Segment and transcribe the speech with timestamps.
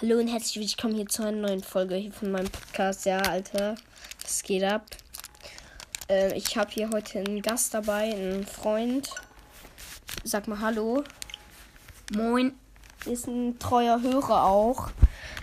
[0.00, 3.04] Hallo und herzlich willkommen hier zu einer neuen Folge hier von meinem Podcast.
[3.04, 3.74] Ja, Alter,
[4.22, 4.86] was geht ab?
[6.08, 9.10] Äh, ich habe hier heute einen Gast dabei, einen Freund.
[10.22, 11.02] Sag mal Hallo.
[12.14, 12.52] Moin.
[13.06, 14.90] Ist ein treuer Hörer auch.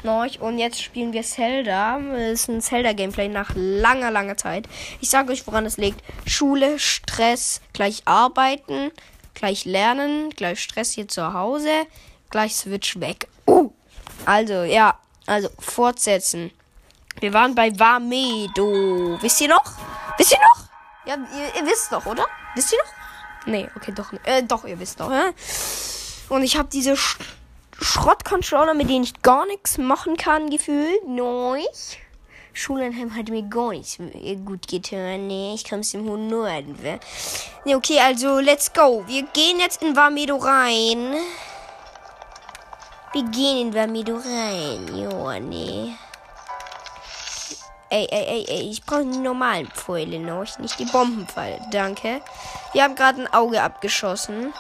[0.03, 0.25] Noch.
[0.39, 1.99] Und jetzt spielen wir Zelda.
[1.99, 4.69] Das ist ein Zelda-Gameplay nach langer, langer Zeit.
[5.01, 6.01] Ich sage euch, woran es liegt.
[6.25, 8.91] Schule, Stress, gleich arbeiten,
[9.33, 11.71] gleich lernen, gleich Stress hier zu Hause,
[12.29, 13.27] gleich Switch weg.
[14.25, 14.97] Also, ja.
[15.25, 16.51] Also, fortsetzen.
[17.19, 19.17] Wir waren bei Vamedo.
[19.21, 19.63] Wisst ihr noch?
[20.17, 20.65] Wisst ihr noch?
[21.05, 22.25] Ja, ihr, ihr wisst doch, oder?
[22.55, 23.47] Wisst ihr noch?
[23.47, 24.27] Nee, okay, doch nicht.
[24.27, 25.31] Äh, doch, ihr wisst doch, ja?
[26.29, 27.17] Und ich habe diese Sch
[27.79, 31.07] Schrottcontroller, mit denen ich gar nichts machen kann, gefühlt.
[31.07, 31.61] Neu.
[32.53, 33.99] Schulenheim hat mir gar nicht
[34.45, 35.27] gut getan.
[35.27, 36.77] Nee, ich kam aus dem hohen Norden.
[37.65, 39.03] Nee, okay, also let's go.
[39.07, 41.15] Wir gehen jetzt in Vamedo rein.
[43.15, 44.93] Wir gehen in Vamido rein.
[44.93, 45.95] Joa, nee.
[47.89, 51.61] Ey, ey, ey, ey, ich brauche die normalen Pfeile noch, nicht die Bombenpfeile.
[51.71, 52.19] Danke.
[52.73, 54.53] Wir haben gerade ein Auge abgeschossen.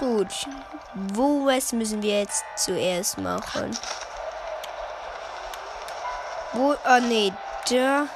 [0.00, 0.48] Gut.
[0.94, 3.70] Wo was müssen wir jetzt zuerst machen?
[6.54, 6.72] Wo?
[6.72, 7.32] Oh nee,
[7.70, 8.08] da.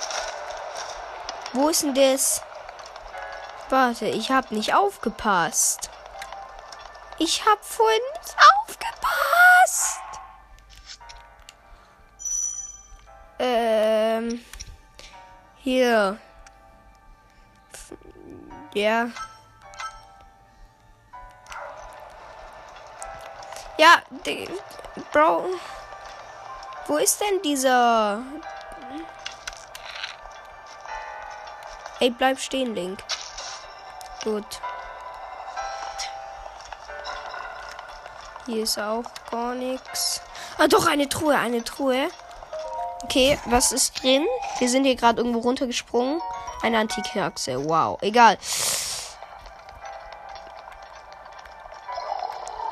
[1.53, 2.43] Wo ist denn das?
[3.69, 5.91] Warte, ich habe nicht aufgepasst.
[7.19, 8.01] Ich habe vorhin
[15.73, 16.19] Hier.
[18.75, 19.09] Ja.
[23.79, 24.03] Ja,
[25.15, 25.47] Bro.
[26.87, 28.21] Wo ist denn dieser?
[32.01, 33.03] Ey, bleib stehen, Link.
[34.25, 34.61] Gut.
[38.45, 40.21] Hier ist auch gar nichts.
[40.59, 42.11] Ah, doch, eine Truhe, eine Truhe.
[43.05, 44.27] Okay, was ist drin?
[44.59, 46.21] Wir sind hier gerade irgendwo runtergesprungen.
[46.63, 47.69] Eine antike Achse.
[47.69, 48.39] Wow, egal.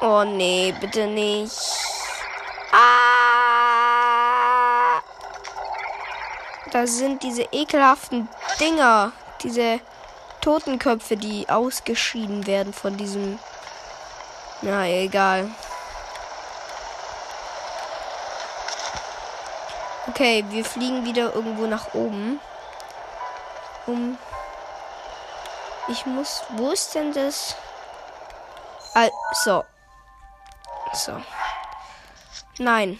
[0.00, 1.53] Oh nee, bitte nicht.
[2.72, 3.10] Ah!
[6.71, 8.28] Da sind diese ekelhaften
[8.59, 9.12] Dinger.
[9.43, 9.81] Diese
[10.41, 13.38] Totenköpfe, die ausgeschieden werden von diesem
[14.62, 15.50] na, egal.
[20.10, 22.41] Okay, wir fliegen wieder irgendwo nach oben.
[23.87, 24.19] Um.
[25.87, 26.43] Ich muss.
[26.50, 27.54] Wo ist denn das?
[28.93, 29.65] Also.
[30.94, 31.12] So.
[32.59, 32.99] Nein.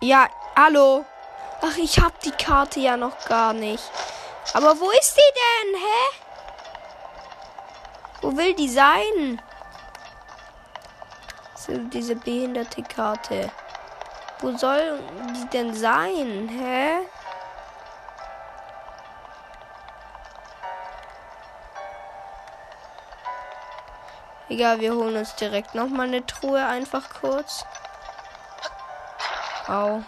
[0.00, 1.04] Ja, hallo.
[1.60, 3.82] Ach, ich hab die Karte ja noch gar nicht.
[4.54, 5.80] Aber wo ist die denn?
[5.80, 6.18] Hä?
[8.20, 9.42] Wo will die sein?
[11.68, 13.50] Diese behinderte Karte.
[14.40, 15.00] Wo soll
[15.34, 16.48] die denn sein?
[16.48, 16.98] Hä?
[24.48, 27.66] Egal, wir holen uns direkt noch mal eine Truhe einfach kurz.
[29.66, 30.02] Au.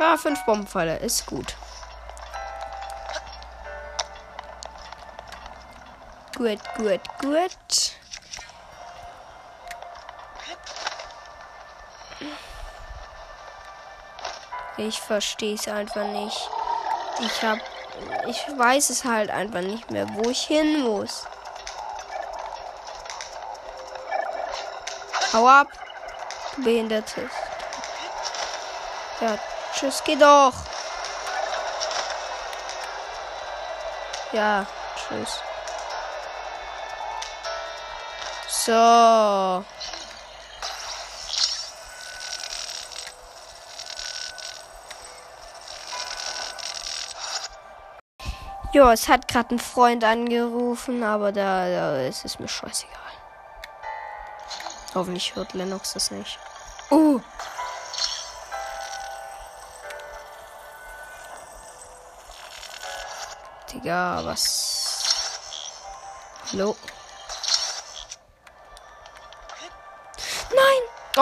[0.00, 1.54] Ja, fünf Bombenpfeile ist gut.
[6.42, 7.92] Gut, gut, gut.
[14.76, 16.50] Ich verstehe es einfach nicht.
[17.20, 17.58] Ich hab.
[18.26, 21.28] Ich weiß es halt einfach nicht mehr, wo ich hin muss.
[25.32, 25.68] Hau ab.
[26.56, 27.30] Behindertes.
[29.20, 29.38] Ja,
[29.72, 30.54] tschüss, geh doch.
[34.32, 34.66] Ja,
[34.96, 35.38] tschüss.
[38.64, 39.64] So.
[48.72, 52.98] Jo, es hat gerade ein Freund angerufen, aber da, da ist es mir scheißegal.
[54.94, 56.38] Hoffentlich hört Lennox das nicht.
[56.90, 57.20] Oh.
[63.72, 65.72] Digga, was?
[66.52, 66.76] Hallo?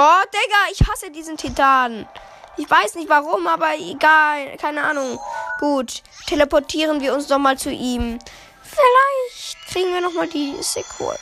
[0.03, 2.09] Oh, Digga, ich hasse diesen Titan.
[2.57, 4.57] Ich weiß nicht warum, aber egal.
[4.57, 5.19] Keine Ahnung.
[5.59, 8.19] Gut, teleportieren wir uns doch mal zu ihm.
[8.63, 11.19] Vielleicht kriegen wir noch mal die Sequel.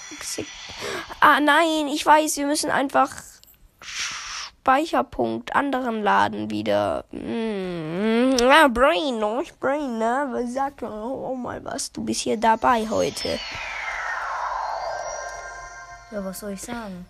[1.18, 3.10] Ah, nein, ich weiß, wir müssen einfach
[3.80, 7.04] Speicherpunkt anderen laden wieder.
[7.10, 10.28] Hm, Ja, Brain, oh, Brain, ne?
[10.30, 11.90] Was sagt oh, oh mal was?
[11.90, 13.40] Du bist hier dabei heute.
[16.12, 17.06] Ja, was soll ich sagen?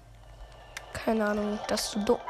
[0.93, 2.21] Keine Ahnung, dass du dumm.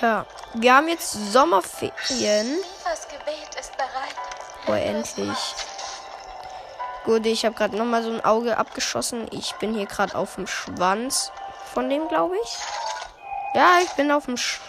[0.00, 2.58] Ja, wir haben jetzt Sommerferien.
[2.84, 4.14] Das Gebet ist bereit.
[4.66, 5.54] Oh, endlich.
[7.04, 9.26] Gut, ich habe gerade noch mal so ein Auge abgeschossen.
[9.32, 11.32] Ich bin hier gerade auf dem Schwanz
[11.72, 12.56] von dem, glaube ich.
[13.54, 14.60] Ja, ich bin auf dem Sch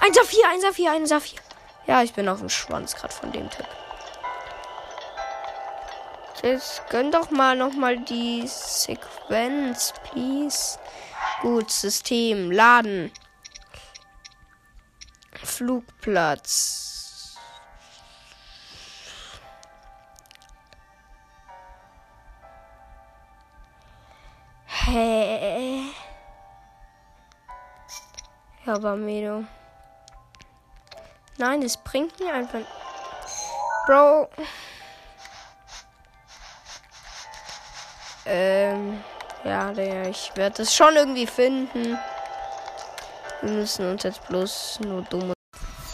[0.00, 1.40] Ein Saphir, ein Saphir, ein Saphir.
[1.86, 3.66] Ja, ich bin auf dem Schwanz gerade von dem Typ.
[6.42, 10.76] Jetzt gönn doch mal noch mal die Sequenz, please.
[11.40, 13.12] Gut, System, laden.
[15.44, 17.36] Flugplatz.
[24.66, 25.84] Hä?
[28.66, 29.44] Ja, Barmedo.
[31.38, 32.60] Nein, das bringt mir einfach.
[33.86, 34.28] Bro.
[38.26, 39.02] Ähm.
[39.44, 41.98] Ja, ich werde das schon irgendwie finden.
[43.40, 45.32] Wir müssen uns jetzt bloß nur dumm.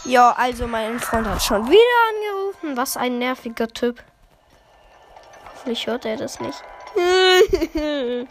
[0.05, 1.79] Ja, also mein Freund hat schon wieder
[2.09, 2.77] angerufen.
[2.77, 4.03] Was ein nerviger Typ.
[5.51, 6.63] Hoffentlich hört er das nicht.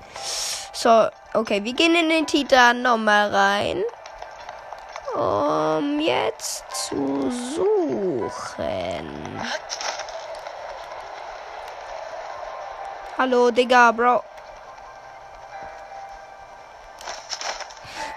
[0.73, 3.83] so, okay, wir gehen in den Titan nochmal rein.
[5.15, 9.09] Um jetzt zu suchen.
[13.19, 14.23] Hallo, Digga, Bro.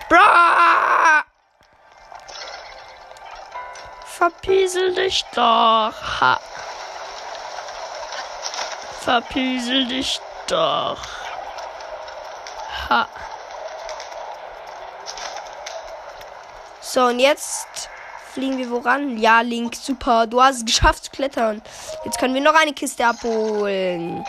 [0.07, 0.19] Bro!
[4.05, 5.91] Verpiesel dich doch.
[6.21, 6.39] Ha.
[8.99, 10.99] Verpiesel dich doch.
[12.87, 13.07] Ha.
[16.79, 17.89] So, und jetzt
[18.33, 19.17] fliegen wir woran?
[19.17, 20.27] Ja, Link, super.
[20.27, 21.63] Du hast es geschafft zu klettern.
[22.05, 24.23] Jetzt können wir noch eine Kiste abholen.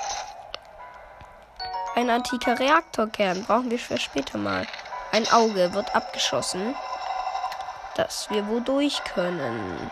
[1.95, 4.67] Ein antiker Reaktorkern brauchen wir für später mal.
[5.13, 6.75] Ein Auge wird abgeschossen,
[7.97, 9.91] dass wir wodurch können.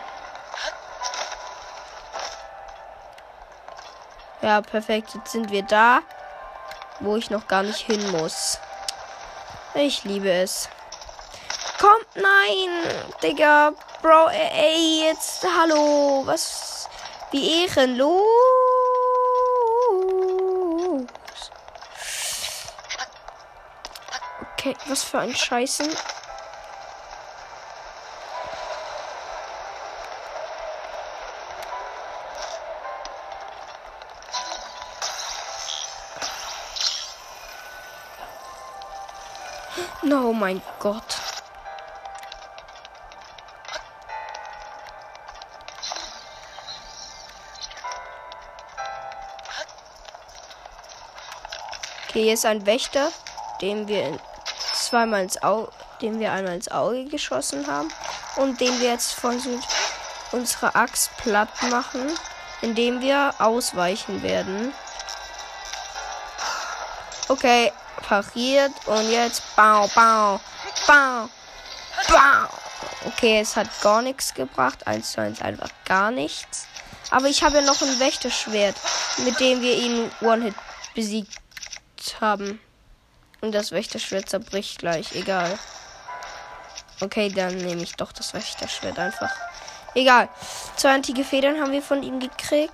[4.41, 5.13] Ja, perfekt.
[5.13, 5.99] Jetzt sind wir da,
[6.99, 8.57] wo ich noch gar nicht hin muss.
[9.75, 10.69] Ich liebe es.
[11.79, 12.69] Kommt, nein,
[13.21, 16.89] Digga, Bro, ey, jetzt, hallo, was,
[17.29, 18.23] wie ehrenlos.
[24.53, 25.87] Okay, was für ein Scheißen.
[40.01, 41.03] No, mein Gott.
[52.09, 53.09] Okay, hier ist ein Wächter,
[53.61, 54.19] dem wir
[54.91, 55.71] zweimal ins Auge,
[56.01, 57.87] den wir einmal ins Auge geschossen haben
[58.35, 59.61] und den wir jetzt von Süd
[60.33, 62.11] unsere Axt platt machen,
[62.61, 64.73] indem wir ausweichen werden.
[67.29, 67.71] Okay,
[68.05, 70.41] pariert und jetzt bau, bau,
[70.85, 71.29] bau,
[72.09, 72.49] bau.
[73.05, 74.85] Okay, es hat gar nichts gebracht.
[74.85, 76.67] 1 zu 1 einfach gar nichts.
[77.11, 78.75] Aber ich habe ja noch ein Wächterschwert,
[79.23, 80.55] mit dem wir ihn One-Hit
[80.93, 81.39] besiegt
[82.19, 82.59] haben.
[83.41, 85.13] Und das Wächterschwert zerbricht gleich.
[85.13, 85.57] Egal.
[87.01, 89.31] Okay, dann nehme ich doch das Wächterschwert einfach.
[89.95, 90.29] Egal.
[90.77, 92.71] Zwei antike Federn haben wir von ihm gekriegt.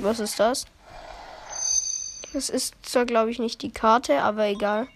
[0.00, 0.66] Was ist das?
[2.32, 4.86] Das ist zwar, glaube ich, nicht die Karte, aber egal.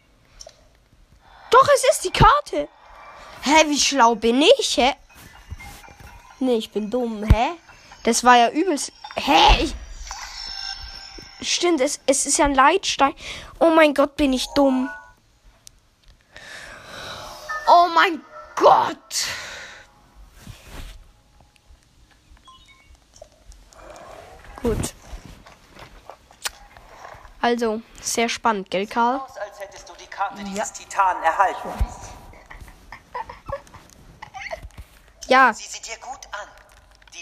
[1.51, 2.69] Doch, es ist die Karte.
[3.43, 4.95] Hä, wie schlau bin ich, hä?
[6.39, 7.53] Nee, ich bin dumm, hä?
[8.05, 8.93] Das war ja übelst.
[9.17, 9.65] Hä?
[9.65, 9.75] Ich,
[11.43, 13.15] Stimmt, es, es ist ja ein Leitstein.
[13.59, 14.89] Oh mein Gott, bin ich dumm.
[17.69, 18.21] Oh mein
[18.55, 19.27] Gott.
[24.63, 24.95] Gut.
[27.41, 29.19] Also, sehr spannend, gell, Karl?
[29.19, 31.69] Aus, als hättest du die Karte dieses Titanen erhalten.
[35.27, 35.53] Ja.
[35.53, 36.49] Sie dir gut an.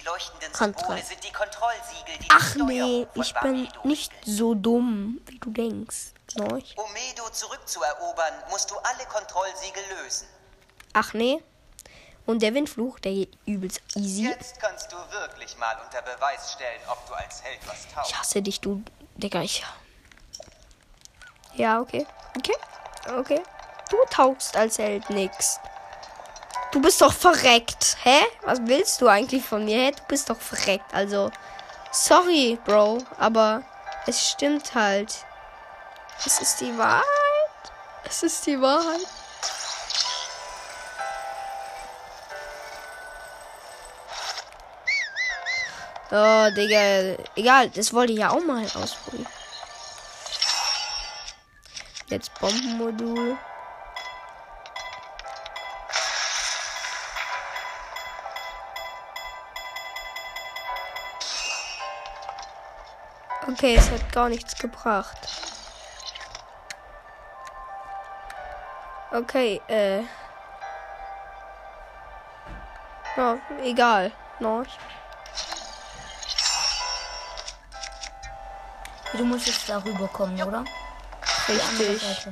[0.00, 5.38] Die leuchtenden Symbole sind die Kontrollsiegel, die Ach nee, ich bin nicht so dumm, wie
[5.38, 6.14] du denkst.
[6.36, 6.74] Norch.
[6.76, 10.26] Um Medo zurückzuerobern, musst du alle Kontrollsiegel lösen.
[10.94, 11.42] Ach nee.
[12.24, 14.28] Und der Windfluch, der geht übelst easy.
[14.28, 18.18] Jetzt kannst du wirklich mal unter Beweis stellen, ob du als Held was Ich taugst.
[18.18, 18.82] hasse dich, du.
[19.16, 19.64] Digga, ich.
[21.54, 22.06] Ja, okay.
[22.36, 22.56] Okay.
[23.18, 23.42] Okay.
[23.90, 25.58] Du taugst als Held nix.
[26.72, 27.96] Du bist doch verreckt.
[28.04, 28.20] Hä?
[28.42, 29.76] Was willst du eigentlich von mir?
[29.76, 29.90] Hä?
[29.90, 30.94] Du bist doch verreckt.
[30.94, 31.32] Also,
[31.90, 33.64] sorry, Bro, aber
[34.06, 35.12] es stimmt halt.
[36.24, 37.04] Es ist die Wahrheit.
[38.04, 39.00] Es ist die Wahrheit.
[46.12, 47.16] Oh, Digga.
[47.36, 49.26] Egal, das wollte ich ja auch mal ausprobieren.
[52.08, 53.36] Jetzt Bombenmodul.
[63.52, 65.16] Okay, es hat gar nichts gebracht.
[69.10, 70.02] Okay, äh.
[73.16, 74.12] Ja, egal.
[74.38, 74.62] No.
[79.12, 80.64] Du musst jetzt darüber kommen, oder?
[81.48, 82.28] Richtig.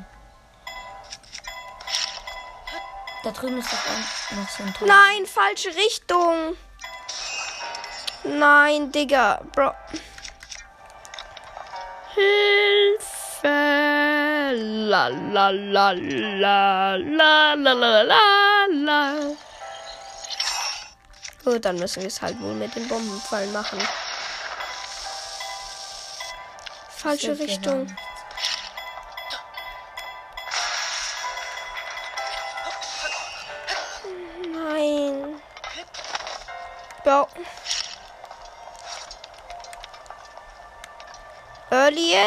[3.24, 4.86] Da drüben ist doch ein, noch so ein Tor.
[4.86, 6.56] Nein, falsche Richtung.
[8.22, 9.72] Nein, Digga, Bro.
[12.18, 13.48] Hilfe.
[14.90, 19.00] La la la la la la la la la.
[21.44, 23.78] Gut, dann müssen wir es halt wohl mit dem Bombenfall machen.
[26.96, 27.86] Falsche Richtung.
[27.86, 27.96] waren-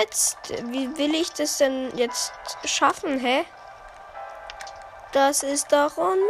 [0.02, 0.38] jetzt?
[0.72, 2.34] Wie will ich das denn jetzt
[2.66, 3.46] schaffen, hä?
[5.12, 6.28] Das ist doch unmöglich.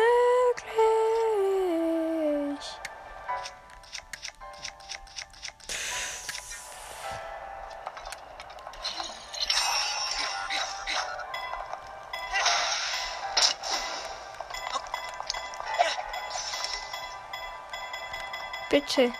[18.70, 19.14] Bitte.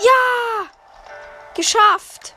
[0.00, 0.66] Ja!
[1.54, 2.34] Geschafft!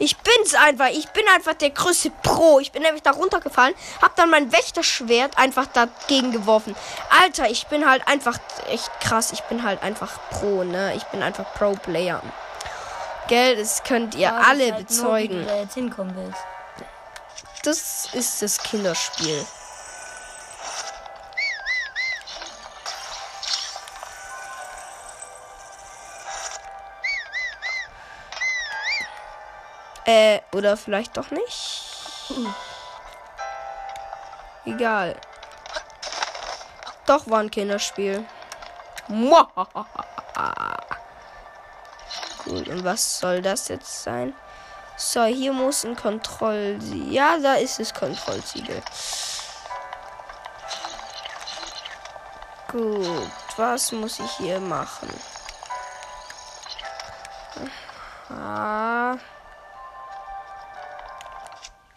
[0.00, 0.88] Ich bin's einfach.
[0.88, 2.58] Ich bin einfach der größte Pro.
[2.58, 6.74] Ich bin nämlich da runtergefallen, hab dann mein Wächterschwert einfach dagegen geworfen.
[7.22, 8.38] Alter, ich bin halt einfach
[8.70, 9.30] echt krass.
[9.32, 10.94] Ich bin halt einfach Pro, ne?
[10.96, 12.22] Ich bin einfach Pro-Player.
[13.28, 15.40] Gell, das könnt ihr Aber alle halt nur, wie bezeugen.
[15.40, 16.40] du da jetzt hinkommen willst.
[17.62, 19.46] Das ist das Kinderspiel.
[30.10, 31.84] Äh, oder vielleicht doch nicht.
[34.64, 35.14] Egal.
[37.06, 38.24] Doch war ein Kinderspiel.
[42.44, 44.34] Gut, und was soll das jetzt sein?
[44.96, 47.12] So, hier muss ein Kontrollsiegel.
[47.12, 48.82] Ja, da ist das Kontrollsiegel.
[52.66, 55.08] Gut, was muss ich hier machen?
[58.28, 59.16] Ah.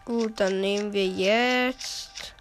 [0.04, 2.34] Gut, dann nehmen wir jetzt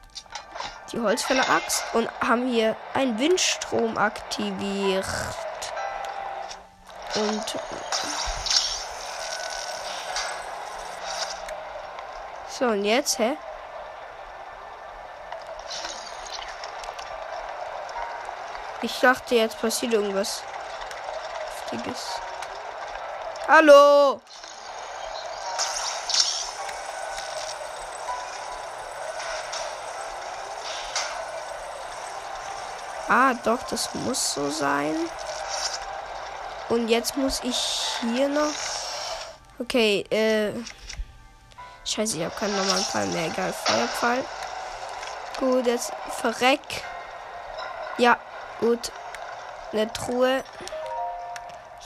[0.92, 5.06] die Holzfäller-Axt und haben hier einen Windstrom aktiviert.
[7.16, 7.56] Und
[12.60, 13.36] So, und jetzt, hä?
[18.84, 20.44] Ich dachte, jetzt passiert irgendwas.
[21.72, 22.20] Heftiges.
[23.48, 24.22] Hallo!
[33.16, 34.96] Ah, doch, das muss so sein.
[36.70, 37.56] Und jetzt muss ich
[38.02, 38.50] hier noch.
[39.60, 40.52] Okay, äh.
[41.86, 43.28] Scheiße, ich habe keinen normalen Pfeil mehr.
[43.28, 44.26] Egal, Feuerpfeil.
[45.40, 46.84] Gut, jetzt verreck.
[48.00, 48.18] Ja,
[48.60, 48.92] gut.
[49.72, 50.44] Eine Truhe.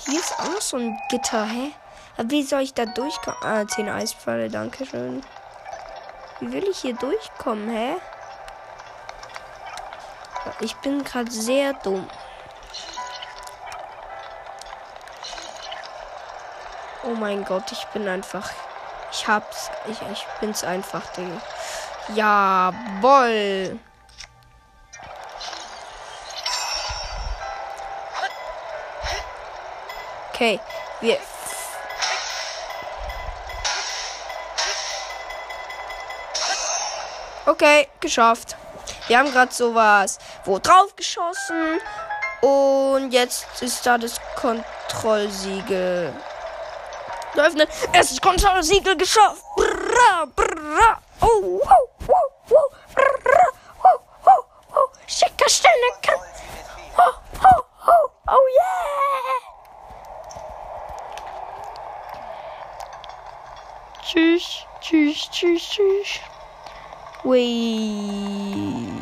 [0.05, 1.74] Hier ist auch noch so ein Gitter, hä?
[2.15, 3.43] Aber wie soll ich da durchkommen?
[3.43, 5.22] Ah, 10 Eispfeile, danke schön.
[6.39, 7.98] Wie will ich hier durchkommen, hä?
[10.59, 12.09] Ich bin gerade sehr dumm.
[17.03, 18.49] Oh mein Gott, ich bin einfach.
[19.11, 19.69] Ich hab's.
[19.87, 21.41] Ich, ich bin's einfach, Digga.
[22.15, 23.79] Jawoll.
[30.33, 30.59] Okay,
[31.01, 31.17] wir.
[37.45, 38.55] Okay, geschafft.
[39.07, 41.79] Wir haben gerade sowas wo drauf geschossen.
[42.41, 46.13] Und jetzt ist da das Kontrollsiegel.
[47.35, 47.67] Öffnen.
[47.93, 49.43] Es ist Kontrollsiegel geschafft.
[49.55, 51.01] Brrra, brrra.
[51.21, 52.71] Oh, wow, wow, wow.
[52.95, 53.47] Brrra.
[55.49, 56.19] Sterne kann.
[56.97, 57.07] Ho,
[57.41, 57.53] ho,
[57.85, 59.39] ho, oh yeah!
[64.03, 66.19] Tschüss, tschüss, tschüss, tschüss.
[67.23, 68.96] Wait.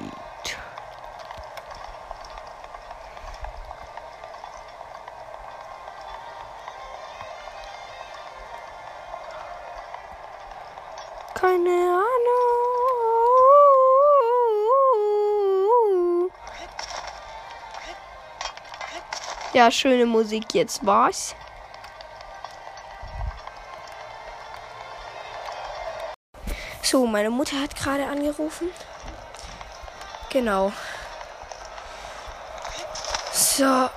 [19.55, 21.33] Ja, schöne Musik jetzt war's.
[26.81, 28.69] So, meine Mutter hat gerade angerufen.
[30.29, 30.73] Genau.
[33.31, 33.89] So.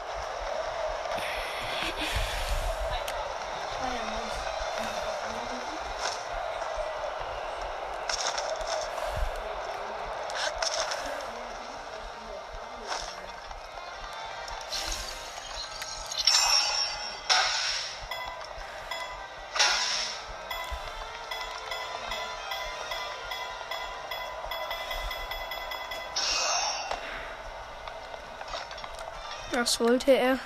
[29.68, 30.38] Was wollte er?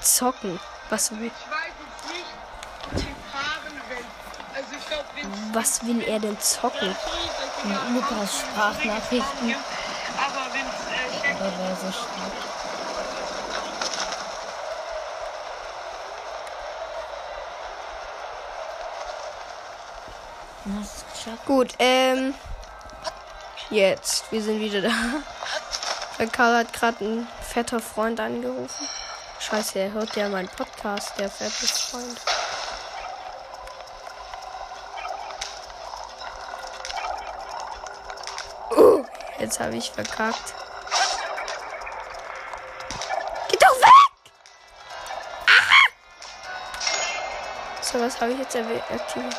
[0.00, 0.58] Zocken.
[0.88, 2.24] Was will, Ich weiß es nicht.
[3.04, 3.14] Die.
[4.56, 6.96] Also ich glaube, wenn was will er denn zocken?
[7.92, 9.54] Lukas Sprachnachrichten.
[10.16, 11.88] Aber wenn es äh, wer so
[21.06, 21.44] geschafft.
[21.44, 22.34] Gut, ähm.
[23.68, 24.90] Jetzt, wir sind wieder da.
[26.16, 28.88] Weil Karl hat gerade ein fetter Freund angerufen.
[29.40, 32.20] Scheiße, er hört ja meinen Podcast, der fette Freund.
[38.76, 39.04] Uh,
[39.38, 40.54] jetzt habe ich verkackt.
[43.48, 44.32] Geh doch weg!
[45.46, 45.80] Aha!
[47.82, 48.84] So, was habe ich jetzt erwähnt?
[48.90, 49.34] Aktiviert.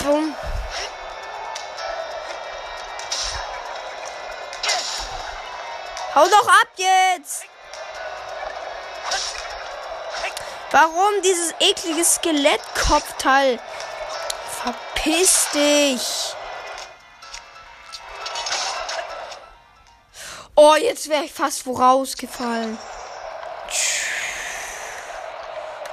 [0.00, 0.34] Bumm.
[6.20, 7.46] Hau doch ab jetzt!
[10.70, 13.58] Warum dieses eklige Skelettkopfteil?
[14.62, 16.34] Verpiss dich!
[20.56, 22.78] Oh, jetzt wäre ich fast vorausgefallen.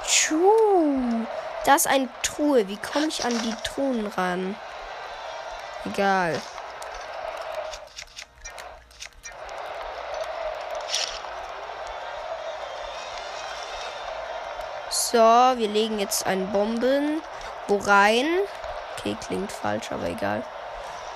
[0.06, 1.26] Tschuh.
[1.64, 2.68] Das ist eine Truhe.
[2.68, 4.56] Wie komme ich an die Truhen ran?
[5.86, 6.38] Egal.
[15.10, 17.22] So, wir legen jetzt einen Bomben.
[17.66, 18.26] Wo rein?
[18.98, 20.44] Okay, klingt falsch, aber egal.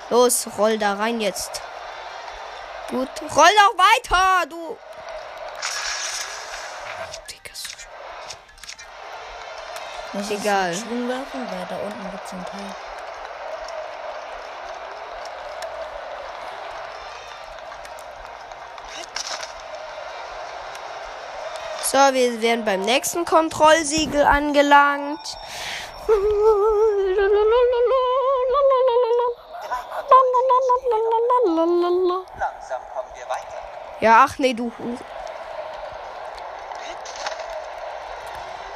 [0.09, 1.61] Los, roll da rein jetzt.
[2.89, 3.11] Gut.
[3.21, 4.79] Roll doch weiter, du.
[7.29, 7.55] Digga,
[10.25, 10.75] so Egal.
[10.75, 12.92] Schuhen werfen, weil da unten gibt es ein Teil.
[21.93, 25.37] So, wir werden beim nächsten Kontrollsiegel angelangt.
[32.39, 33.59] Langsam kommen wir weiter.
[34.01, 34.73] Ja, ach nee, du.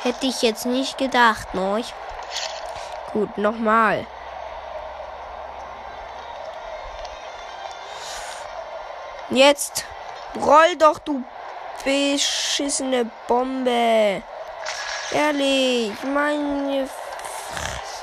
[0.02, 1.83] Hätte ich jetzt nicht gedacht, ne?
[3.14, 4.07] Gut, nochmal.
[9.31, 9.87] Jetzt
[10.38, 11.24] roll doch, du
[11.87, 14.22] beschissene Bombe.
[15.12, 16.88] Ehrlich, meine.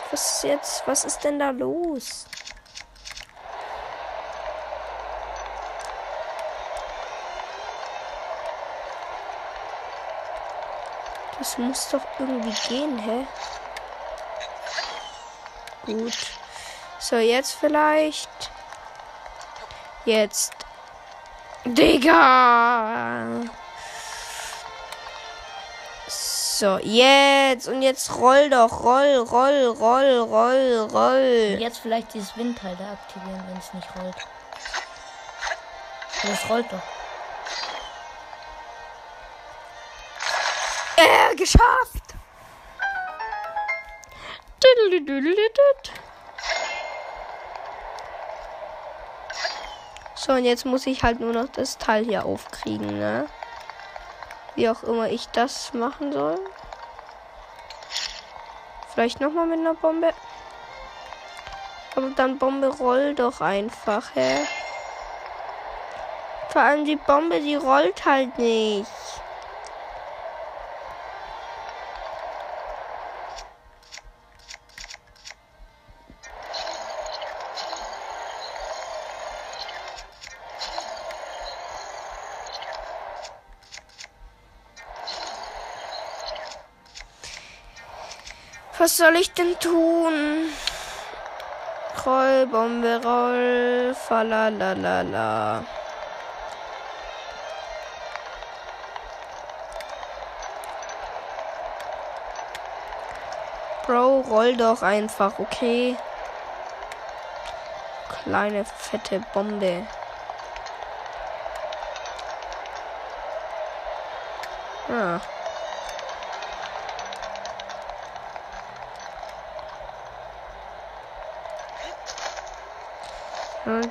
[0.10, 0.88] Was ist jetzt?
[0.88, 2.26] Was ist denn da los?
[11.40, 13.28] Das muss doch irgendwie gehen, hä?
[15.86, 16.18] Gut.
[17.00, 18.30] So, jetzt vielleicht.
[20.06, 20.54] Jetzt.
[21.66, 23.42] Digga!
[26.56, 27.68] So, jetzt.
[27.68, 28.84] Und jetzt roll doch.
[28.84, 31.58] Roll, roll, roll, roll, Und roll.
[31.60, 34.16] jetzt vielleicht dieses Windteil da aktivieren, wenn es nicht rollt.
[36.22, 36.84] Es rollt doch.
[40.96, 42.14] Äh, geschafft!
[50.16, 53.28] So, und jetzt muss ich halt nur noch das Teil hier aufkriegen, ne?
[54.56, 56.40] Wie auch immer ich das machen soll.
[58.94, 60.14] Vielleicht nochmal mit einer Bombe.
[61.96, 64.46] Aber dann Bombe roll doch einfach, hä?
[66.50, 68.88] Vor allem die Bombe, die rollt halt nicht.
[88.94, 90.54] Was soll ich denn tun?
[92.06, 92.48] Roll,
[93.04, 95.64] roll, falalalala.
[103.88, 105.98] Bro, roll doch einfach, okay?
[108.10, 109.88] Kleine fette Bombe.
[114.88, 115.20] Ah.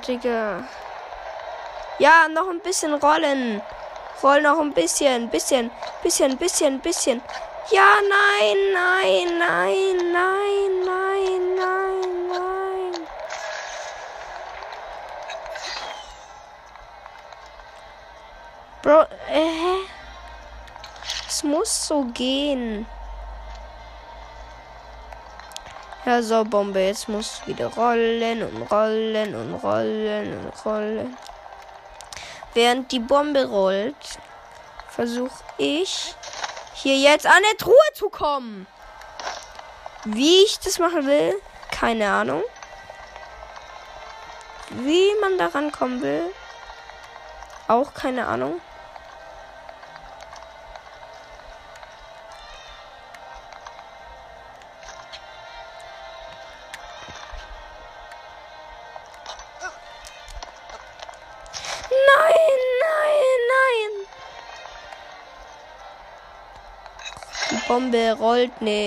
[0.07, 0.63] Digga.
[1.99, 3.61] Ja, noch ein bisschen rollen.
[4.21, 7.21] Roll noch ein bisschen, bisschen, bisschen, bisschen, bisschen.
[7.71, 13.07] Ja, nein, nein, nein, nein, nein, nein, nein.
[18.81, 19.79] Bro, äh,
[21.27, 22.85] es muss so gehen.
[26.05, 31.17] Ja, so, Bombe, jetzt muss wieder rollen und rollen und rollen und rollen.
[32.53, 33.95] Während die Bombe rollt,
[34.89, 36.13] versuche ich
[36.73, 38.67] hier jetzt an der Truhe zu kommen.
[40.03, 41.35] Wie ich das machen will,
[41.71, 42.43] keine Ahnung.
[44.71, 46.33] Wie man daran kommen will,
[47.69, 48.59] auch keine Ahnung.
[67.73, 68.77] Bombe rollt nicht.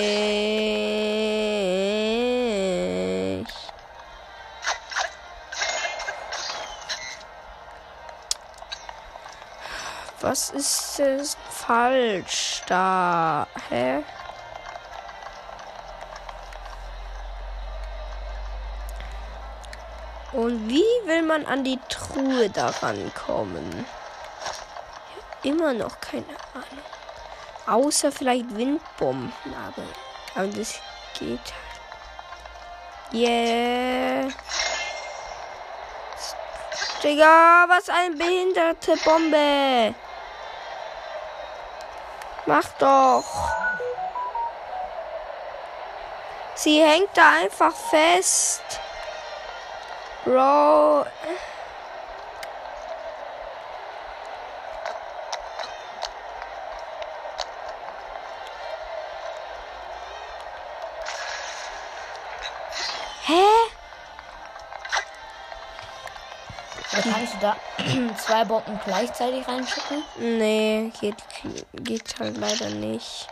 [10.20, 13.48] Was ist das falsch da?
[13.70, 14.04] Hä?
[20.30, 23.84] Und wie will man an die Truhe daran kommen?
[25.42, 26.95] Immer noch keine Ahnung.
[27.66, 29.32] Außer vielleicht Windbomben.
[29.66, 29.82] Aber,
[30.34, 30.80] aber das
[31.18, 31.52] geht halt.
[33.12, 34.28] Yeah.
[37.02, 39.94] Digga, was eine behinderte Bombe.
[42.46, 43.24] Mach doch.
[46.54, 48.62] Sie hängt da einfach fest.
[50.24, 51.06] Bro.
[67.16, 67.56] Kannst du da
[68.16, 70.02] zwei Bomben gleichzeitig reinschicken?
[70.18, 71.16] Nee, geht,
[71.74, 73.28] geht halt leider nicht.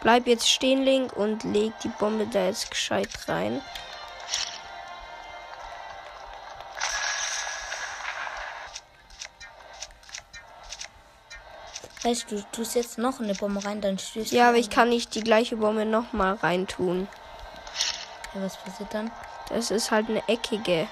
[0.00, 3.62] Bleib jetzt stehen, Link, und leg die Bombe da jetzt gescheit rein.
[12.04, 14.72] Weißt du, tust jetzt noch eine Bombe rein, dann stößt Ja, aber ich an.
[14.72, 17.08] kann nicht die gleiche Bombe nochmal reintun.
[18.34, 19.10] Ja, was passiert dann?
[19.48, 20.86] Das ist halt eine eckige.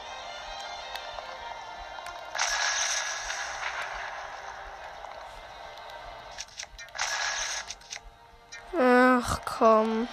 [8.79, 10.09] Ach komm.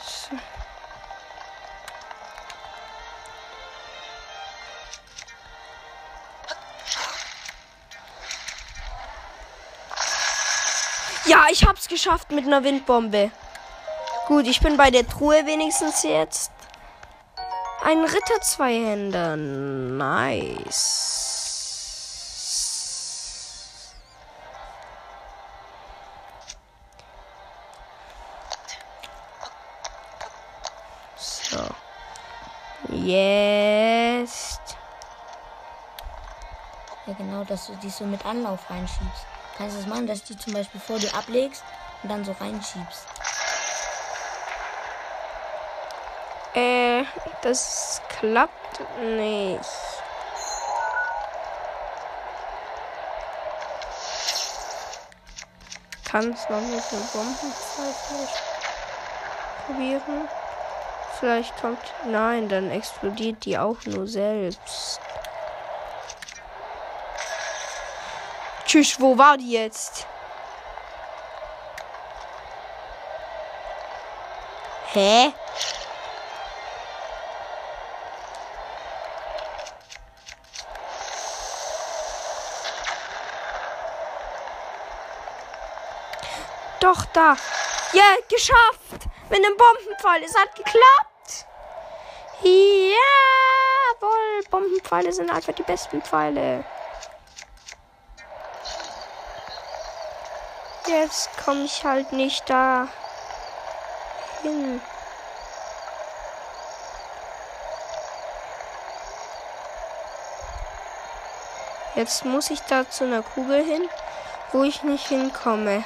[0.00, 0.36] So.
[11.28, 13.30] Ja, ich hab's geschafft mit einer Windbombe.
[14.28, 16.50] Gut, ich bin bei der Truhe wenigstens jetzt.
[17.84, 19.36] Ein Ritter Zweihänder.
[19.36, 21.04] Nice.
[31.18, 31.58] So.
[32.88, 34.60] Jetzt.
[37.06, 39.26] Ja, genau, dass du die so mit Anlauf reinschiebst.
[39.58, 41.64] Kannst du das machen, dass du zum Beispiel vor dir ablegst
[42.04, 43.06] und dann so reinschiebst?
[46.54, 47.02] Äh,
[47.42, 49.60] das klappt nicht.
[56.04, 57.94] Kannst du noch mit dem Bombenzeit
[59.66, 60.28] probieren?
[61.18, 61.94] Vielleicht kommt.
[62.06, 65.00] Nein, dann explodiert die auch nur selbst.
[68.68, 70.06] Tschüss, wo war die jetzt?
[74.92, 75.32] Hä?
[86.80, 87.36] Doch, da.
[87.94, 89.08] Ja, geschafft.
[89.30, 90.24] Mit einem Bombenpfeil.
[90.24, 91.46] Es hat geklappt.
[92.42, 94.42] Jawohl.
[94.50, 96.66] Bombenpfeile sind einfach die besten Pfeile.
[100.88, 102.88] Jetzt komme ich halt nicht da
[104.40, 104.80] hin.
[111.94, 113.86] Jetzt muss ich da zu einer Kugel hin,
[114.52, 115.84] wo ich nicht hinkomme.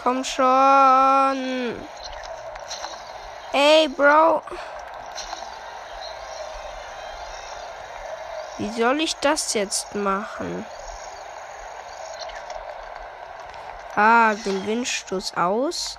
[0.00, 1.88] Komm schon.
[3.52, 4.42] Ey, Bro.
[8.60, 10.66] Wie soll ich das jetzt machen?
[13.96, 15.98] Ah, den Windstoß aus.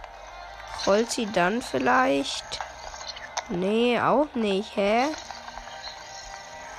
[0.85, 2.59] Rollt sie dann vielleicht?
[3.49, 5.07] Nee, auch nicht, hä?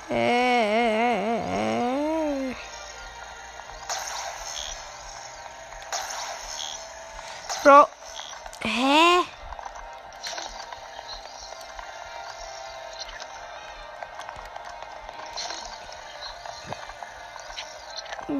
[0.07, 1.35] Hä?
[7.61, 7.89] Bro.
[8.61, 9.22] Hä?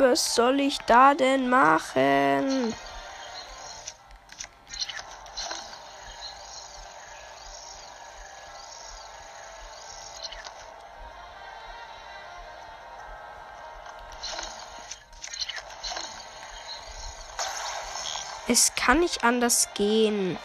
[0.04, 2.76] Was soll ich da denn machen?
[18.50, 20.38] Es kann nicht anders gehen.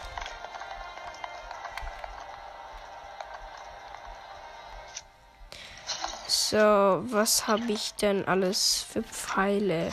[6.58, 9.90] So, was habe ich denn alles für Pfeile?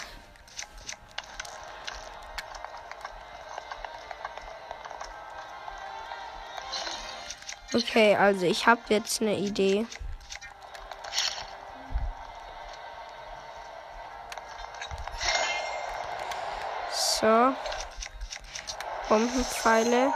[7.72, 9.86] Okay, also ich habe jetzt eine Idee.
[16.92, 17.54] So.
[19.08, 20.12] Bombenpfeile.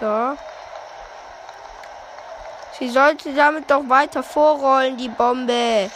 [0.00, 0.36] So.
[2.78, 5.90] Sie sollte damit doch weiter vorrollen, die Bombe.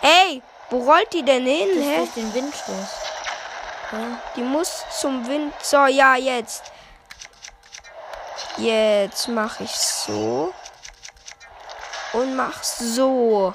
[0.00, 1.96] Ey, wo rollt die denn hin, Das hä?
[1.98, 2.76] durch den Windstoß.
[3.92, 3.98] Ja.
[4.36, 5.52] Die muss zum Wind.
[5.62, 6.62] So, ja, jetzt.
[8.56, 10.52] Jetzt mache ich so.
[12.12, 13.54] Und mach so.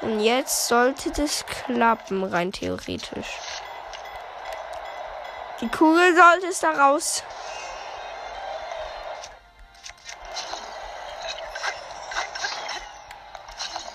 [0.00, 3.38] Und jetzt sollte das klappen, rein theoretisch.
[5.62, 7.22] Die Kugel sollte es da raus.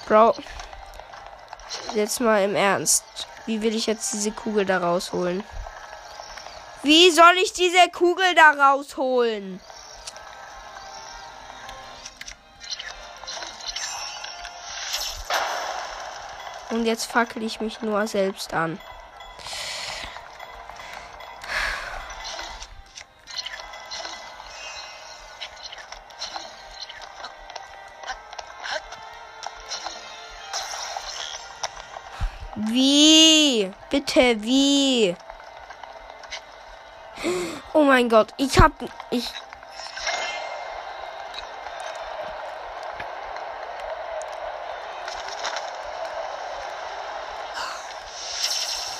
[0.08, 0.34] Bro.
[1.94, 3.04] Jetzt mal im Ernst.
[3.46, 5.44] Wie will ich jetzt diese Kugel da rausholen?
[6.84, 9.60] Wie soll ich diese Kugel da rausholen?
[16.70, 18.80] Und jetzt fackel ich mich nur selbst an.
[32.60, 33.72] Wie?
[33.92, 35.16] Bitte, wie?
[37.74, 38.72] Oh mein Gott, ich hab.
[39.12, 39.32] Ich.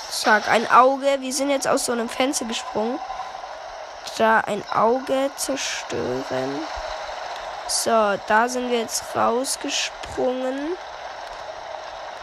[0.08, 1.16] Zack, ein Auge.
[1.18, 3.00] Wir sind jetzt aus so einem Fenster gesprungen.
[4.18, 6.60] Da ein Auge zerstören.
[7.66, 7.90] So,
[8.28, 10.76] da sind wir jetzt rausgesprungen.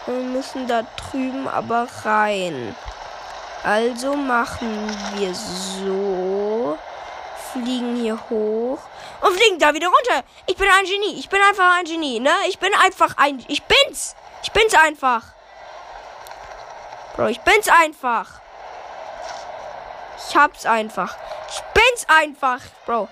[0.06, 2.76] Wir müssen da drüben aber rein.
[3.64, 6.78] Also machen wir so.
[7.52, 8.80] Fliegen hier hoch.
[9.22, 10.28] Und fliegen da wieder runter.
[10.46, 11.18] Ich bin ein Genie.
[11.18, 12.34] Ich bin einfach ein Genie, ne?
[12.48, 13.44] Ich bin einfach ein.
[13.48, 14.16] Ich bin's.
[14.44, 15.24] Ich bin's einfach.
[17.16, 18.28] Bro, ich bin's einfach.
[20.30, 21.16] Ich hab's einfach.
[21.50, 23.08] Ich bin's einfach, Bro.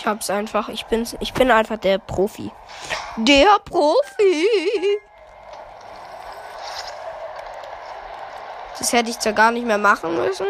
[0.00, 0.70] Ich hab's einfach.
[0.70, 2.50] Ich bin, ich bin einfach der Profi.
[3.18, 4.48] Der Profi.
[8.78, 10.46] Das hätte ich zwar gar nicht mehr machen müssen.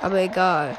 [0.00, 0.76] Aber egal.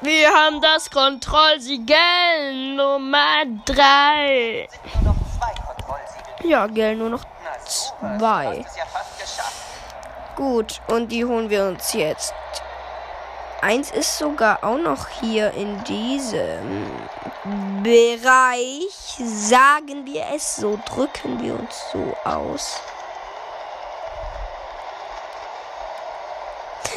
[0.00, 4.68] Wir haben das Kontrollsiegel Nummer 3.
[4.70, 6.50] Sind nur noch zwei Kontrollsiegel.
[6.50, 7.24] Ja, gell, nur noch
[7.64, 8.64] Zwei.
[10.36, 12.32] Gut, und die holen wir uns jetzt.
[13.62, 16.86] Eins ist sogar auch noch hier in diesem
[17.82, 19.16] Bereich.
[19.18, 22.80] Sagen wir es so, drücken wir uns so aus.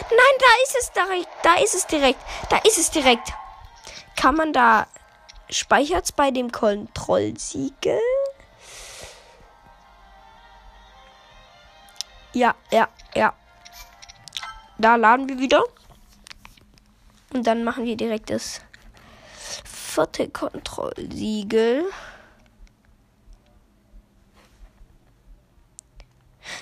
[0.10, 1.30] Nein, da ist es direkt.
[1.44, 2.20] Da ist es direkt.
[2.50, 3.32] Da ist es direkt.
[4.16, 4.88] Kann man da.
[5.50, 8.00] Speichert's bei dem Kontrollsiegel?
[12.34, 13.34] Ja, ja, ja.
[14.78, 15.64] Da laden wir wieder.
[17.34, 18.62] Und dann machen wir direkt das
[19.64, 21.84] vierte Kontrollsiegel.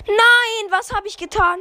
[0.06, 1.60] Nein, was habe ich getan?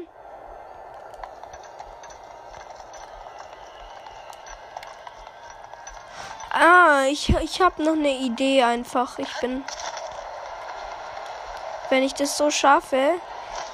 [6.49, 9.19] Ah, ich, ich habe noch eine Idee einfach.
[9.19, 9.63] Ich bin.
[11.89, 13.13] Wenn ich das so schaffe,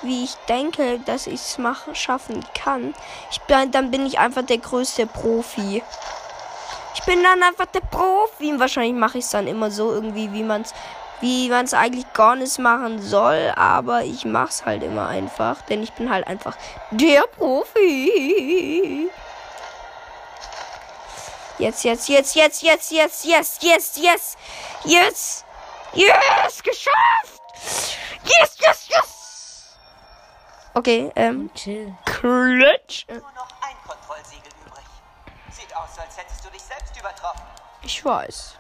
[0.03, 1.57] wie ich denke, dass ich es
[1.93, 2.93] schaffen kann,
[3.31, 5.81] ich bin, dann bin ich einfach der größte Profi.
[6.95, 8.59] Ich bin dann einfach der Profi.
[8.59, 10.73] Wahrscheinlich mache ich es dann immer so irgendwie, wie man es
[11.23, 15.81] wie man es eigentlich gar nicht machen soll, aber ich mach's halt immer einfach, denn
[15.81, 16.57] ich bin halt einfach
[16.91, 19.09] der Profi.
[21.59, 24.37] Jetzt, jetzt, jetzt, jetzt, jetzt, jetzt, jetzt, jetzt, jetzt,
[24.83, 25.45] jetzt,
[25.93, 27.41] yes, geschafft!
[28.25, 29.12] Yes, yes, yes!
[30.75, 31.93] Okay, ähm, Chill.
[32.05, 33.05] Klitsch.
[33.07, 34.85] Nur noch ein Kontrollsiegel übrig.
[35.51, 37.43] Sieht aus, als hättest du dich selbst übertroffen.
[37.83, 38.55] Ich weiß.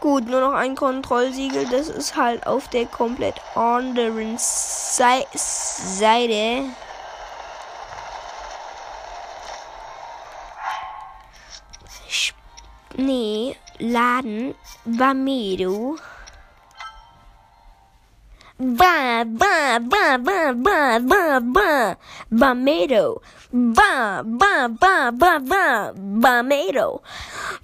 [0.00, 1.68] Gut, nur noch ein Kontrollsiegel.
[1.68, 6.64] Das ist halt auf der komplett anderen Sei Seite.
[12.96, 14.56] Nee, Laden.
[14.84, 15.98] Bamedo.
[18.62, 21.96] Bah, bah, bah, bah, bah, bah, bah,
[22.30, 23.18] Bomato.
[23.50, 27.02] Bah, bah, bah, bah, bah, Bomato.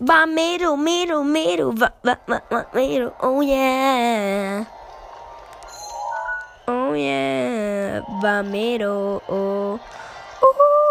[0.02, 4.64] Bomato, mato, mato, mato, oh yeah.
[6.66, 9.22] Oh yeah, tomato.
[9.30, 9.78] oh.
[10.42, 10.87] Ooh.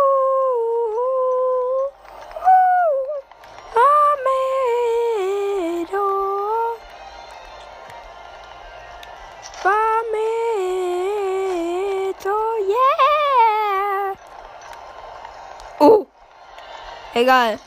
[17.17, 17.58] Egal.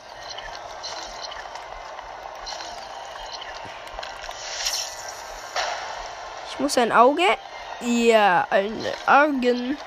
[6.49, 7.25] Ich muss ein Auge.
[7.81, 9.77] Ja, ein Augen.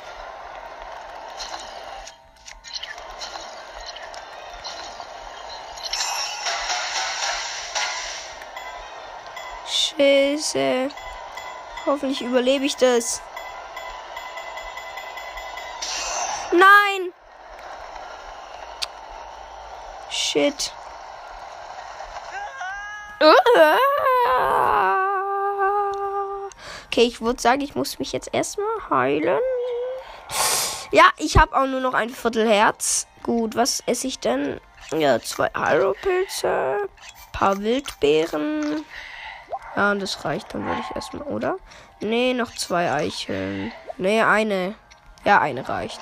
[9.66, 10.90] Scheiße.
[11.86, 13.22] Hoffentlich überlebe ich das.
[16.52, 16.83] Nein!
[20.34, 20.72] Shit.
[26.88, 29.38] Okay, ich würde sagen, ich muss mich jetzt erstmal heilen.
[30.90, 33.06] Ja, ich habe auch nur noch ein Viertel Herz.
[33.22, 34.60] Gut, was esse ich denn?
[34.90, 36.88] Ja, zwei Halo-Pilze,
[37.32, 38.84] paar Wildbeeren.
[39.76, 41.58] Ja, und das reicht dann, würde ich erstmal, oder?
[42.00, 43.70] Nee, noch zwei Eicheln.
[43.98, 44.74] Nee, eine.
[45.24, 46.00] Ja, eine reicht.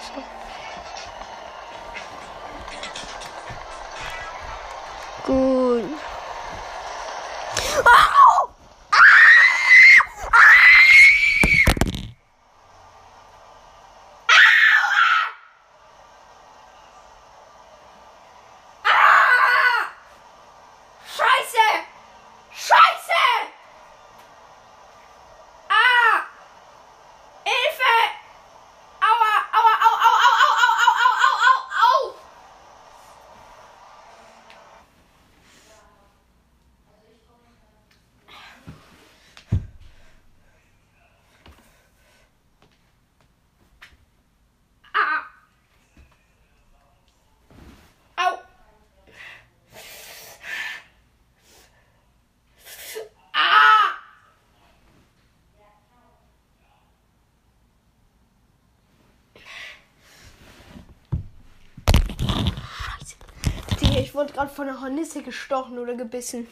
[64.23, 66.47] Wurde gerade von einer Hornisse gestochen oder gebissen.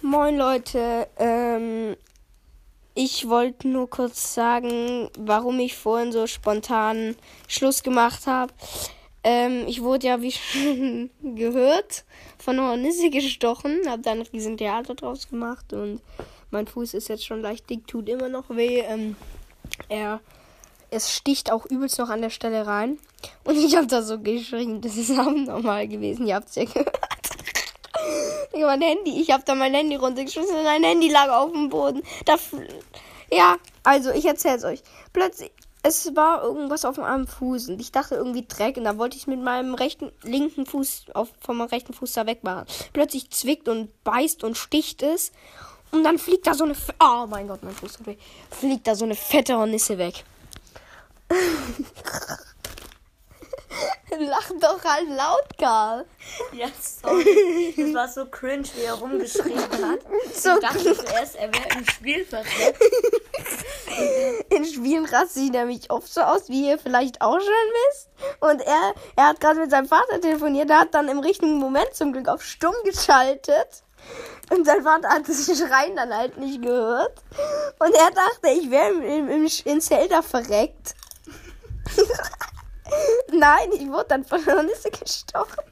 [0.00, 1.94] Moin Leute, ähm,
[2.94, 7.16] ich wollte nur kurz sagen, warum ich vorhin so spontan
[7.48, 8.50] Schluss gemacht habe.
[9.22, 12.04] Ähm, ich wurde ja, wie schon gehört,
[12.38, 16.00] von einer Hornisse gestochen, habe dann ein riesen Theater draus gemacht und
[16.50, 18.80] mein Fuß ist jetzt schon leicht dick, tut immer noch weh.
[18.80, 19.16] Ähm,
[19.90, 20.20] er,
[20.90, 22.98] es sticht auch übelst noch an der Stelle rein.
[23.44, 26.98] Und ich habe da so geschrien, das ist abnormal gewesen, ihr habt's ja gehört.
[28.52, 32.02] Mein Handy, ich habe da mein Handy runtergeschmissen und mein Handy lag auf dem Boden.
[32.24, 32.36] Da,
[33.32, 34.82] ja, also ich erzähl's euch.
[35.12, 35.50] Plötzlich,
[35.82, 39.26] es war irgendwas auf meinem Fuß und ich dachte irgendwie Dreck und da wollte ich
[39.26, 42.66] mit meinem rechten, linken Fuß auf, von meinem rechten Fuß da wegmachen.
[42.92, 45.32] Plötzlich zwickt und beißt und sticht es
[45.90, 48.16] und dann fliegt da so eine, oh mein Gott, mein Fuß tut weh.
[48.50, 50.24] fliegt da so eine fette Hornisse weg.
[54.22, 56.04] Lach doch halt laut, Karl.
[56.52, 57.74] Ja, sorry.
[57.74, 60.00] Das war so cringe, wie er rumgeschrien hat.
[60.34, 62.78] So ich dachte zuerst, er wäre im Spiel verreckt.
[64.50, 67.48] In Spielen raste ich nämlich oft so aus, wie ihr vielleicht auch schon
[67.88, 68.08] wisst.
[68.40, 71.94] Und er, er hat gerade mit seinem Vater telefoniert, der hat dann im richtigen Moment
[71.94, 73.82] zum Glück auf stumm geschaltet.
[74.50, 77.22] Und sein Vater hat das Schreien dann halt nicht gehört.
[77.78, 80.94] Und er dachte, ich wäre im, im, im, in Zelda verreckt.
[83.32, 85.64] Nein, ich wurde dann von der Hornisse gestochen.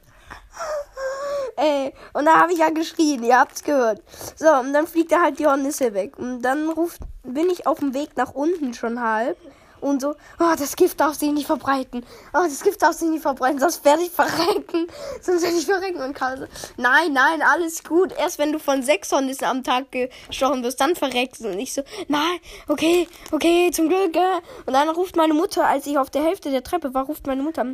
[1.57, 4.03] Ey, und da habe ich ja geschrien, ihr habt's gehört.
[4.37, 6.19] So, und dann fliegt da halt die Hornisse weg.
[6.19, 9.37] Und dann ruft, bin ich auf dem Weg nach unten schon halb.
[9.81, 12.05] Und so, oh, das Gift darf sich nicht verbreiten.
[12.33, 14.87] Oh, das Gift darf sich nicht verbreiten, sonst werde ich verrecken.
[15.21, 16.01] Sonst werde ich verrecken.
[16.01, 16.45] Und Karl so,
[16.77, 18.13] nein, nein, alles gut.
[18.17, 21.49] Erst wenn du von sechs Hornissen am Tag gestochen wirst, dann verreckst du.
[21.49, 24.17] Und ich so, nein, okay, okay, zum Glück.
[24.17, 24.41] äh.
[24.67, 27.43] Und dann ruft meine Mutter, als ich auf der Hälfte der Treppe war, ruft meine
[27.43, 27.65] Mutter,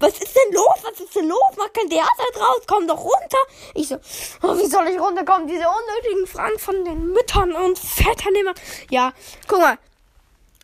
[0.00, 0.76] was ist denn los?
[0.82, 1.52] Was ist denn los?
[1.56, 3.38] Mach kein Theater draus, komm doch runter.
[3.74, 3.96] Ich so,
[4.42, 5.48] oh, wie soll ich runterkommen?
[5.48, 8.54] Diese unnötigen Fragen von den Müttern und Vätern immer.
[8.90, 9.12] Ja,
[9.46, 9.78] guck mal.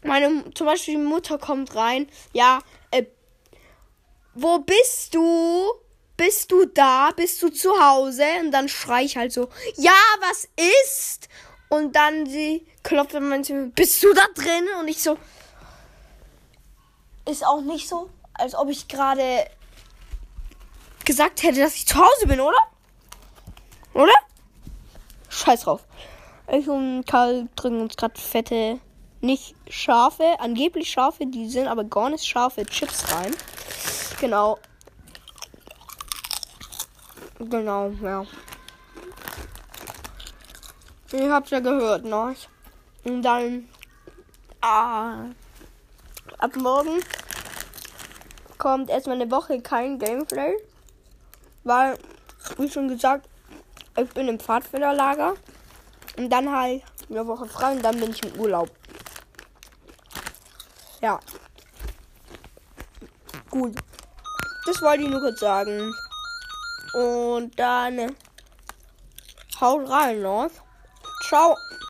[0.05, 2.09] Meine, zum Beispiel die Mutter kommt rein.
[2.33, 3.05] Ja, äh,
[4.35, 5.73] wo bist du?
[6.17, 7.11] Bist du da?
[7.17, 8.25] Bist du zu Hause?
[8.41, 10.49] Und dann schrei ich halt so, ja, was
[10.83, 11.29] ist?
[11.69, 14.69] Und dann sie klopft an mein bist du da drin?
[14.81, 15.17] Und ich so,
[17.29, 19.47] ist auch nicht so, als ob ich gerade
[21.05, 22.59] gesagt hätte, dass ich zu Hause bin, oder?
[23.95, 24.13] Oder?
[25.29, 25.85] Scheiß drauf.
[26.51, 28.79] Ich und Karl drücken uns gerade fette,
[29.23, 33.35] nicht scharfe, angeblich scharfe, die sind aber gar nicht scharfe Chips rein.
[34.21, 34.59] Genau.
[37.39, 38.27] Genau, ja.
[41.13, 42.35] Ihr habt's ja gehört, ne?
[43.05, 43.69] Und dann.
[44.61, 45.27] Ah.
[46.39, 47.01] Ab morgen
[48.59, 50.55] kommt erstmal eine Woche kein Gameplay.
[51.65, 51.99] Weil,
[52.59, 53.29] wie schon gesagt,
[53.97, 55.35] ich bin im Pfadfinderlager.
[56.17, 58.71] Und dann halt eine Woche frei und dann bin ich im Urlaub.
[61.03, 61.19] Ja.
[63.51, 63.75] Gut.
[64.65, 65.93] Das wollte ich nur kurz sagen.
[66.95, 68.15] Und dann
[69.61, 70.49] haut rein, ne?
[71.27, 71.57] Ciao.